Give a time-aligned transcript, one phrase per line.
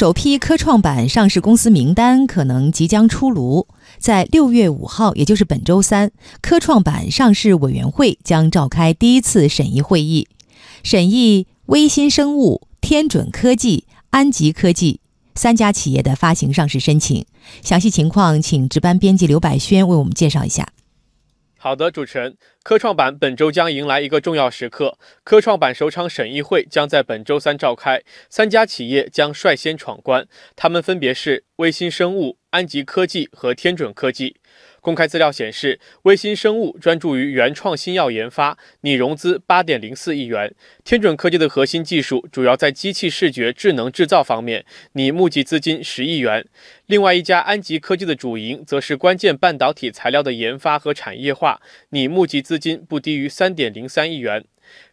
[0.00, 3.68] 首批科创板上市公司名单可能即将出炉，
[3.98, 10.26] 在六月五号，也就是本周三，科创板上市委员会将召开第一次审议会议，
[10.82, 15.00] 审议微新生物、天准科技、安吉科技
[15.34, 17.26] 三家企业的发行上市申请。
[17.60, 20.66] 详细情况，请值班编辑刘百轩为我们介绍一下。
[21.58, 22.38] 好的，主持人，
[22.70, 34.36] 科创板本周将迎来一个重要时刻，科创板首场审议会将在本周三召开，三家企业将率先闯关，他们分别是微新生物、安吉科技和天准科技。
[34.80, 40.54] 公开资料显示，微星生物专注于原创新药研发，拟融资八点零四亿元。
[40.84, 46.46] 天准科技的核心技术主要在机器视觉智能制造方面，拟募集资金十亿元。
[46.86, 54.44] 另外一家安吉科技的主营则是关键半导体材料的研发和产业化，拟募集资金不低于三点零三亿元。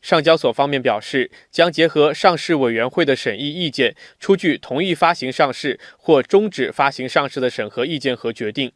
[0.02, 8.72] 上交所方面表示，将结合上市委员会的审议意见，出具同意发行上市或终止发行上市的审核意见和决定。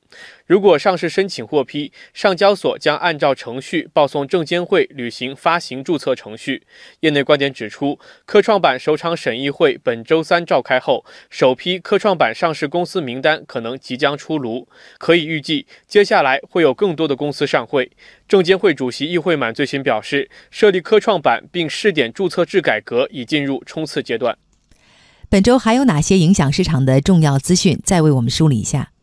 [0.46, 6.68] 如果上市申请获批，上交所将按照程序报送证监会履行发行注册程序。
[7.00, 14.68] 业内观点指出，科创板首场审议会本周三召开后，首批科创板上市公司名单可能即将出炉，
[15.00, 17.90] 可以预计接下来会有更多的公司上会。
[18.32, 24.38] 证监会主席易会满最新表示，设立科创板并试点注册制改革已进入冲刺阶段。
[25.28, 27.78] 本周还有哪些影响市场的重要资讯？
[27.84, 28.94] 再为我们梳理一下。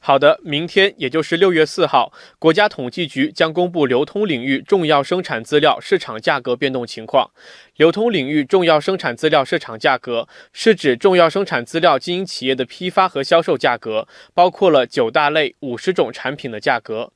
[0.00, 7.30] 好的，明天也就是六月四号，国家统计局将公布流通领域重要生产资料市场价格变动情况。
[7.76, 17.12] 流通领域重要生产资料市场价格是指重要生产资料经营企业的批发和销售价格，包括了九大类五十种产品的价格。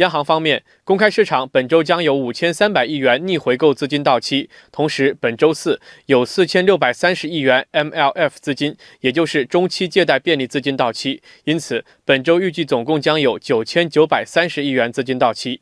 [0.00, 15.60] 央行方面，公开市场本周将有五千三百亿元逆回购资金到期，同时本周四有四千六百三十亿元 MLF 资金，也就是中期借贷便利资金到期，因此本周预计总共将有九千九百三十亿元资金到期。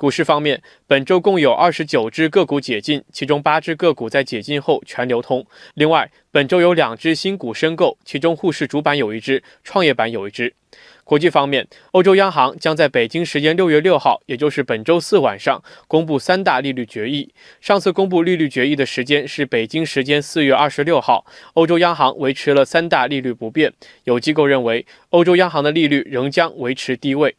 [0.00, 5.44] 股市方面，本周共有二十九只个股解禁，其中八只个股在解禁后全流通。
[5.74, 10.54] 另外，本周有两只新股申购，其中沪市主板有一只，创业板有一只。
[11.04, 17.34] 国际方面，欧洲央行将在北京时间六月六号，也就是本周四晚上公布三大利率决议。
[17.60, 21.26] 上次公布利率决议的时间是北京时间四月二十六号。
[21.54, 23.70] 欧洲央行维持了三大利率不变。
[24.04, 27.34] 有机构认为，欧洲央行的利率仍将维持低位。